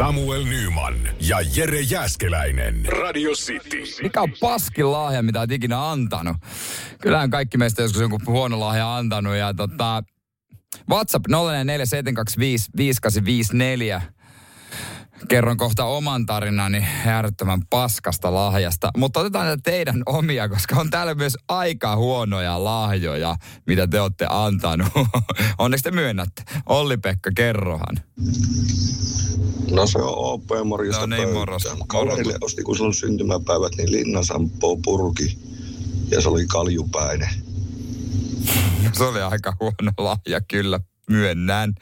[0.00, 2.84] Samuel Nyman ja Jere Jäskeläinen.
[2.86, 3.82] Radio City.
[4.02, 6.36] Mikä on paskin lahja, mitä olet ikinä antanut?
[7.02, 9.36] Kyllähän kaikki meistä joskus jonkun huono lahja antanut.
[9.36, 10.02] Ja tota,
[10.90, 11.32] WhatsApp 0447255854.
[15.28, 18.90] Kerron kohta oman tarinani äärettömän paskasta lahjasta.
[18.96, 24.26] Mutta otetaan näitä teidän omia, koska on täällä myös aika huonoja lahjoja, mitä te olette
[24.30, 24.88] antanut.
[25.58, 26.42] Onneksi te myönnätte.
[26.66, 27.96] Olli-Pekka, kerrohan.
[29.70, 31.68] No se on OP Morjesta No niin, moros.
[31.86, 32.38] Kaverille Moro.
[32.46, 35.38] osti, kun se on syntymäpäivät, niin linnasampoo purki.
[36.10, 37.28] Ja se oli kaljupäinen.
[38.92, 41.74] Se oli aika huono lahja, kyllä, myönnän.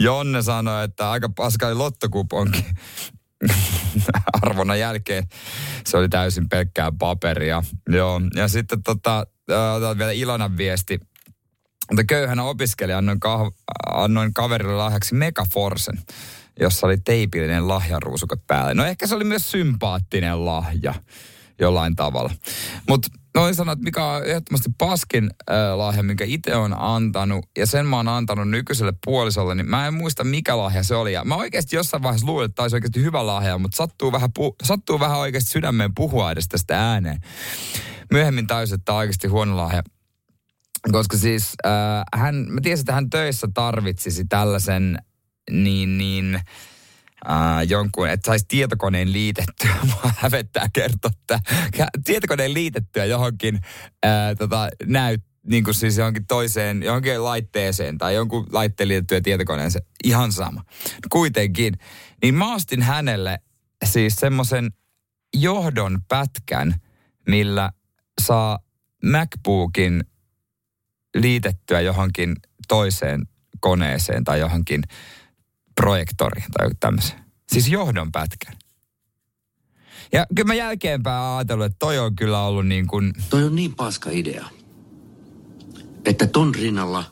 [0.00, 2.64] Jonne sanoi, että aika paska oli lottokuponki.
[4.42, 5.28] Arvona jälkeen
[5.86, 7.62] se oli täysin pelkkää paperia.
[7.88, 11.00] Joo, ja sitten tota, äh, vielä Ilonan viesti.
[11.90, 13.54] Mutta köyhänä opiskelija annoin, kah-
[13.86, 15.98] annoin kaverille lahjaksi Megaforsen,
[16.60, 18.74] jossa oli teipillinen lahjaruusuke päälle.
[18.74, 20.94] No ehkä se oli myös sympaattinen lahja
[21.58, 22.30] jollain tavalla.
[22.88, 27.66] Mutta noin sanoa, että mikä on ehdottomasti paskin äh, lahja, minkä itse on antanut, ja
[27.66, 31.12] sen mä oon antanut nykyiselle puolisolle, niin mä en muista mikä lahja se oli.
[31.12, 34.54] Ja mä oikeasti jossain vaiheessa luulin, että tämä oikeasti hyvä lahja, mutta sattuu vähän, pu-
[34.64, 37.20] sattuu vähän oikeasti sydämeen puhua edes tästä ääneen.
[38.10, 39.82] Myöhemmin tajusin, että tämä on oikeasti huono lahja.
[40.92, 44.98] Koska siis äh, hän, mä tiesin, että hän töissä tarvitsisi tällaisen
[45.50, 46.44] niin, niin, äh,
[47.68, 49.74] jonkun, että saisi tietokoneen liitettyä.
[49.90, 51.40] Mua hävettää kertoa, että
[52.04, 53.60] tietokoneen liitettyä johonkin
[54.06, 59.84] äh, tota, näyt, niin kuin siis johonkin toiseen, johonkin laitteeseen tai jonkun laitteen liitettyä tietokoneeseen.
[60.04, 60.64] Ihan sama.
[61.10, 61.74] Kuitenkin.
[62.22, 63.38] Niin mä ostin hänelle
[63.84, 64.70] siis semmoisen
[65.36, 66.74] johdon pätkän,
[67.28, 67.70] millä
[68.20, 68.58] saa
[69.04, 70.04] MacBookin
[71.14, 72.36] liitettyä johonkin
[72.68, 73.22] toiseen
[73.60, 74.82] koneeseen tai johonkin
[75.80, 77.20] projektoriin tai joku tämmöiseen.
[77.52, 78.56] Siis johdon pätkän.
[80.12, 83.74] Ja kyllä mä jälkeenpäin ajatellut, että toi on kyllä ollut niin kuin, Toi on niin
[83.74, 84.44] paska idea,
[86.04, 87.04] että ton rinnalla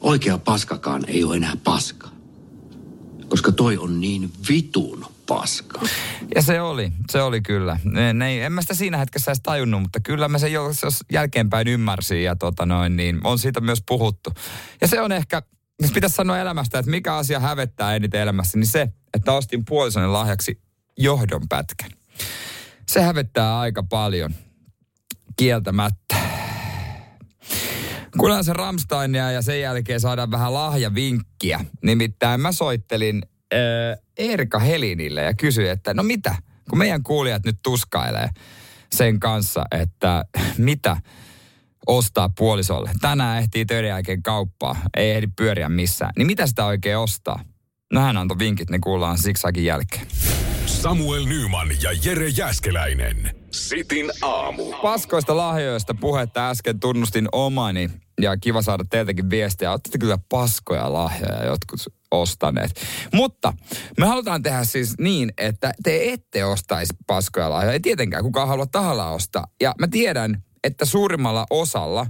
[0.00, 2.08] oikea paskakaan ei ole enää paska.
[3.28, 5.80] Koska toi on niin vitun paska.
[6.34, 7.78] ja se oli, se oli kyllä.
[7.84, 11.68] Ne, ne, en mä sitä siinä hetkessä edes tajunnut, mutta kyllä mä sen jos jälkeenpäin
[11.68, 14.30] ymmärsin ja tota noin, niin on siitä myös puhuttu.
[14.80, 15.42] Ja se on ehkä,
[15.82, 20.12] jos pitäisi sanoa elämästä, että mikä asia hävettää eniten elämässä, niin se, että ostin puolisonen
[20.12, 20.60] lahjaksi
[20.98, 21.90] johdon pätkän.
[22.88, 24.34] Se hävettää aika paljon,
[25.36, 26.16] kieltämättä.
[28.18, 31.64] Kuunnellaan se Ramsteinia ja sen jälkeen saadaan vähän lahjavinkkiä.
[31.82, 33.22] Nimittäin mä soittelin
[33.54, 33.58] äh,
[34.18, 36.34] Erika Helinille ja kysyin, että no mitä,
[36.70, 38.28] kun meidän kuulijat nyt tuskailee
[38.92, 40.24] sen kanssa, että
[40.58, 40.96] mitä
[41.86, 42.90] ostaa puolisolle.
[43.00, 46.12] Tänään ehtii töiden jälkeen kauppaa, ei ehdi pyöriä missään.
[46.18, 47.44] Niin mitä sitä oikein ostaa?
[47.92, 50.06] No hän antoi vinkit, ne kuullaan siksaakin jälkeen.
[50.66, 53.36] Samuel Nyman ja Jere Jäskeläinen.
[53.50, 54.72] Sitin aamu.
[54.82, 57.90] Paskoista lahjoista puhetta äsken tunnustin omani
[58.20, 59.70] ja kiva saada teiltäkin viestiä.
[59.70, 62.70] Olette kyllä paskoja lahjoja jotkut ostaneet.
[63.12, 63.52] Mutta
[63.98, 67.72] me halutaan tehdä siis niin, että te ette ostaisi paskoja lahjoja.
[67.72, 69.46] Ei tietenkään kukaan halua tahalla ostaa.
[69.60, 72.06] Ja mä tiedän, että suurimmalla osalla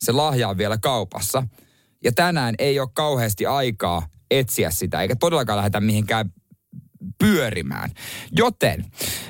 [0.00, 1.42] se lahja on vielä kaupassa.
[2.04, 6.32] Ja tänään ei ole kauheasti aikaa etsiä sitä, eikä todellakaan lähdetä mihinkään
[7.18, 7.90] pyörimään.
[8.32, 8.84] Joten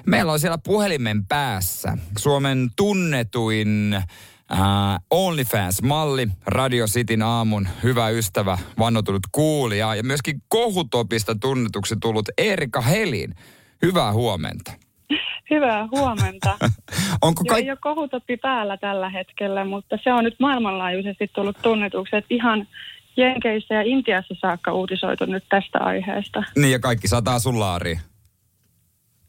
[0.07, 4.59] meillä on siellä puhelimen päässä Suomen tunnetuin äh,
[5.11, 13.35] OnlyFans-malli, Radio Cityn aamun hyvä ystävä, vannotunut kuulija ja myöskin kohutopista tunnetuksi tullut Erika Helin.
[13.83, 14.73] Hyvää huomenta.
[15.51, 16.57] Hyvää huomenta.
[17.23, 22.17] Onko kaik- ei ole kohutoppi päällä tällä hetkellä, mutta se on nyt maailmanlaajuisesti tullut tunnetuksi,
[22.17, 22.69] että ihan
[23.17, 26.43] Jenkeissä ja Intiassa saakka uutisoitu nyt tästä aiheesta.
[26.57, 28.01] Niin ja kaikki sataa sun laariin.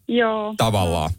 [0.07, 1.09] Joo, Tavallaan.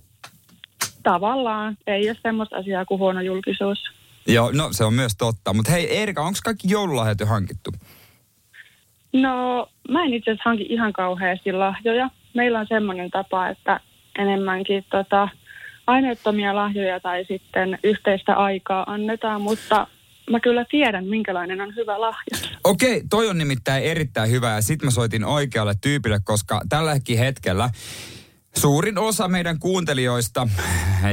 [1.03, 1.77] tavallaan.
[1.87, 3.79] Ei ole semmoista asiaa kuin huono julkisuus.
[4.27, 5.55] Joo, no se on myös totta.
[5.55, 7.71] Mutta hei Erika, onko kaikki joululahjat jo hankittu?
[9.13, 12.11] No, mä en itse asiassa hanki ihan kauheasti lahjoja.
[12.35, 13.81] Meillä on semmoinen tapa, että
[14.19, 15.29] enemmänkin tota,
[15.87, 19.87] aineettomia lahjoja tai sitten yhteistä aikaa annetaan, mutta
[20.31, 22.59] mä kyllä tiedän, minkälainen on hyvä lahja.
[22.65, 27.71] Okei, toi on nimittäin erittäin hyvä ja sit mä soitin oikealle tyypille, koska tälläkin hetkellä
[28.57, 30.49] Suurin osa meidän kuuntelijoista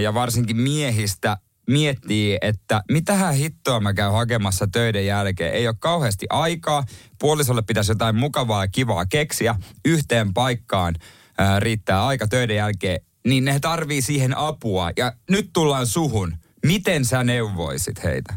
[0.01, 1.37] ja varsinkin miehistä
[1.67, 5.53] miettii, että mitähän hittoa mä käyn hakemassa töiden jälkeen.
[5.53, 6.83] Ei ole kauheasti aikaa.
[7.19, 9.55] Puolisolle pitäisi jotain mukavaa ja kivaa keksiä.
[9.85, 10.95] Yhteen paikkaan
[11.37, 12.99] ää, riittää aika töiden jälkeen.
[13.27, 14.91] Niin ne tarvii siihen apua.
[14.97, 16.33] Ja nyt tullaan suhun.
[16.65, 18.33] Miten sä neuvoisit heitä?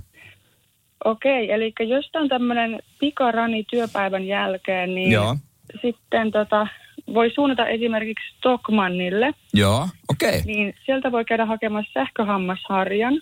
[1.04, 5.36] Okei, eli jos on tämmöinen pikarani työpäivän jälkeen, niin Joo.
[5.82, 6.66] sitten tota,
[7.14, 10.28] voi suunnata esimerkiksi Stockmannille, Joo, okei.
[10.28, 10.40] Okay.
[10.44, 13.14] niin sieltä voi käydä hakemassa sähköhammasharjan.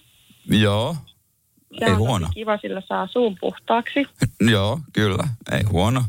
[0.51, 0.97] Joo.
[1.79, 2.29] Se Ei on huono.
[2.35, 4.07] kiva, sillä saa suun puhtaaksi.
[4.53, 5.25] Joo, kyllä.
[5.53, 6.03] Ei huono.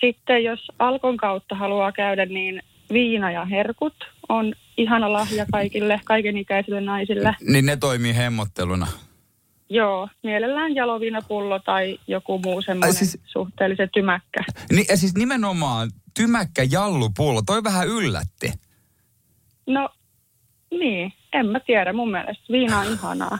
[0.00, 3.94] Sitten jos Alkon kautta haluaa käydä, niin viina ja herkut
[4.28, 7.36] on ihana lahja kaikille, kaikenikäisille naisille.
[7.40, 8.86] Niin ne toimii hemmotteluna.
[9.68, 14.44] Joo, mielellään jaloviinapullo tai joku muu semmoinen siis- suhteellisen tymäkkä.
[14.72, 18.52] Niin, ja siis nimenomaan tymäkkä jallupullo, toi vähän yllätti.
[19.66, 19.88] No,
[20.70, 21.92] niin, en mä tiedä.
[21.92, 23.38] Mun mielestä viina on ihanaa.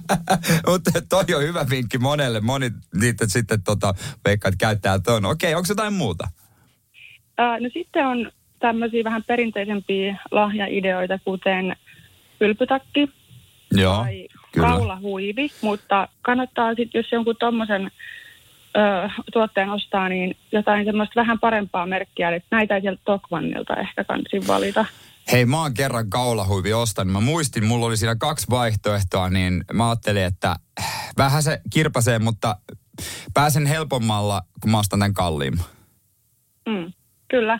[0.66, 2.40] Mutta toi on hyvä vinkki monelle.
[2.40, 2.70] Moni
[3.00, 3.94] niitä sitten tota,
[4.24, 5.24] veikkaat käyttää ton.
[5.24, 6.28] Okei, onko jotain muuta?
[7.38, 11.76] Ää, no sitten on tämmöisiä vähän perinteisempiä lahjaideoita, kuten
[12.40, 13.08] ylpytakki
[13.72, 14.68] Joo, tai kyllä.
[14.68, 17.90] kaulahuivi, mutta kannattaa sitten, jos jonkun tommosen
[18.76, 24.04] ö, tuotteen ostaa, niin jotain semmoista vähän parempaa merkkiä, eli näitä ei sieltä Tokmannilta ehkä
[24.04, 24.84] kansi valita.
[25.32, 27.12] Hei, mä oon kerran kaulahuivi ostanut.
[27.12, 30.56] Mä muistin, mulla oli siinä kaksi vaihtoehtoa, niin mä ajattelin, että
[31.18, 32.56] vähän se kirpasee, mutta
[33.34, 35.64] pääsen helpommalla, kun mä ostan tämän kalliimman.
[36.68, 36.92] Mm,
[37.28, 37.58] kyllä.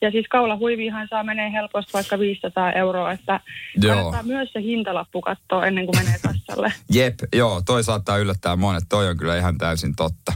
[0.00, 3.40] Ja siis kaulahuivihan saa menee helposti vaikka 500 euroa, että
[3.82, 3.94] Joo.
[3.94, 6.72] kannattaa myös se hintalappu katsoa ennen kuin menee kassalle.
[6.94, 8.84] Jep, joo, toi saattaa yllättää monet.
[8.88, 10.32] Toi on kyllä ihan täysin totta.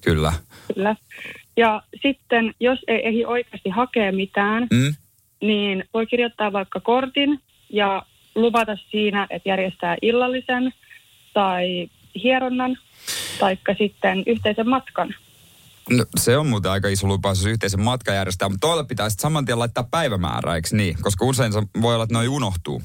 [0.00, 0.32] Kyllä.
[0.74, 0.96] Kyllä.
[1.56, 4.94] Ja sitten, jos ei ehdi oikeasti hakea mitään, Mm?
[5.40, 7.40] niin voi kirjoittaa vaikka kortin
[7.70, 8.02] ja
[8.34, 10.72] luvata siinä, että järjestää illallisen
[11.34, 11.88] tai
[12.22, 12.76] hieronnan,
[13.38, 15.14] taikka sitten yhteisen matkan.
[15.90, 19.22] No, se on muuten aika iso lupaus, jos yhteisen matkan järjestää, mutta toille pitää sitten
[19.22, 20.96] saman tien laittaa päivämäärä, eikö niin?
[21.02, 22.82] Koska usein se voi olla, että noi unohtuu.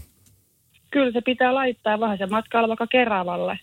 [0.92, 3.60] Kyllä se pitää laittaa vähän se matka vaikka Keravalle.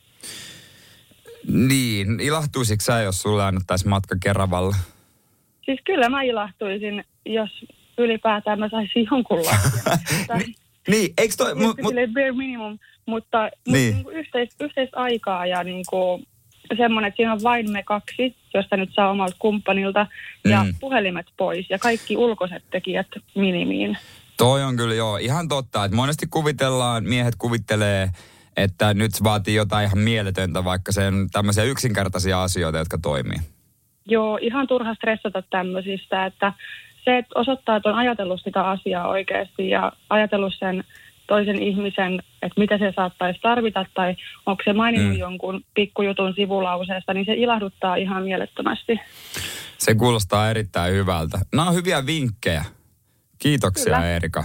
[1.49, 4.77] Niin, ilahtuisitko sä, jos sulle annettaisiin matka Keravalle?
[5.65, 7.51] Siis kyllä mä ilahtuisin, jos
[7.99, 9.99] ylipäätään mä saisin jonkun lahjan.
[10.47, 10.55] Ni-
[10.89, 11.55] Niin, eikö toi...
[11.55, 13.73] Mu, mu, Silleen bare minimum, mutta, Niin.
[13.73, 13.95] niin.
[13.97, 16.27] mutta niin yhteis, yhteistä aikaa ja niin kuin
[16.77, 20.07] semmoinen, että siinä on vain me kaksi, josta nyt saa omalta kumppanilta,
[20.49, 20.75] ja Mm.
[20.81, 23.99] puhelimet pois ja kaikki ulkoiset tekijät minimiin.
[24.37, 28.11] toi on kyllä joo, ihan totta, että monesti kuvitellaan, miehet kuvittelee,
[28.57, 33.39] että nyt se vaatii jotain ihan mieletöntä, vaikka se on tämmöisiä yksinkertaisia asioita, jotka toimii.
[34.07, 36.53] Joo, ihan turha stressata tämmöisistä, että
[37.05, 40.85] se, että osoittaa, että on ajatellut sitä asiaa oikeasti ja ajatellut sen
[41.27, 42.13] toisen ihmisen,
[42.43, 45.19] että mitä se saattaisi tarvita tai onko se maininnut Mm.
[45.19, 49.01] jonkun pikkujutun sivulauseesta, niin se ilahduttaa ihan mielettömästi.
[49.79, 51.39] Se kuulostaa erittäin hyvältä.
[51.55, 52.65] Nämä on hyviä vinkkejä.
[53.39, 54.11] Kiitoksia Kyllä.
[54.17, 54.45] Erika.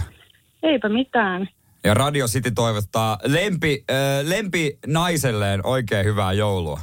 [0.62, 1.48] Eipä mitään.
[1.84, 3.96] Ja Radio City toivottaa lempi, äh,
[4.28, 6.80] lempi naiselleen oikein hyvää joulua.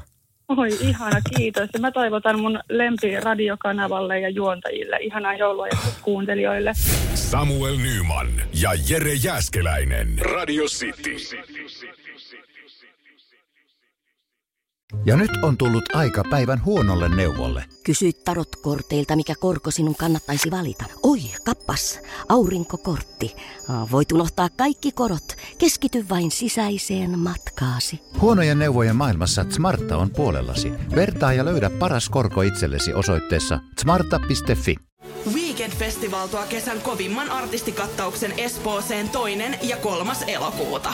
[0.57, 1.69] Oi, ihana, kiitos.
[1.73, 6.71] Ja mä toivotan mun lempiradiokanavalle ja juontajille ihanaa joulua ja kuuntelijoille.
[7.13, 8.27] Samuel Nyman
[8.61, 10.19] ja Jere Jäskeläinen.
[10.19, 11.15] Radio City.
[15.05, 17.65] Ja nyt on tullut aika päivän huonolle neuvolle.
[17.83, 20.85] Kysy tarotkorteilta, mikä korko sinun kannattaisi valita.
[21.03, 23.35] Oi, kappas, aurinkokortti.
[23.91, 25.35] Voit unohtaa kaikki korot.
[25.57, 27.99] Keskity vain sisäiseen matkaasi.
[28.21, 30.71] Huonojen neuvojen maailmassa Smarta on puolellasi.
[30.95, 34.75] Vertaa ja löydä paras korko itsellesi osoitteessa smarta.fi.
[35.33, 40.93] Weekend Festival tuo kesän kovimman artistikattauksen Espooseen toinen ja kolmas elokuuta.